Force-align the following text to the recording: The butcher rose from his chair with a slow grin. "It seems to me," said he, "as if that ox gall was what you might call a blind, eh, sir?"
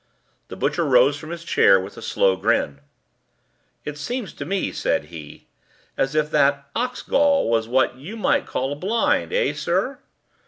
The 0.47 0.55
butcher 0.55 0.83
rose 0.83 1.15
from 1.19 1.29
his 1.29 1.43
chair 1.43 1.79
with 1.79 1.95
a 1.95 2.01
slow 2.01 2.35
grin. 2.35 2.79
"It 3.85 3.99
seems 3.99 4.33
to 4.33 4.45
me," 4.45 4.71
said 4.71 5.05
he, 5.13 5.45
"as 5.95 6.15
if 6.15 6.31
that 6.31 6.71
ox 6.75 7.03
gall 7.03 7.47
was 7.51 7.67
what 7.67 7.97
you 7.97 8.17
might 8.17 8.47
call 8.47 8.71
a 8.71 8.75
blind, 8.75 9.31
eh, 9.31 9.53
sir?" 9.53 9.99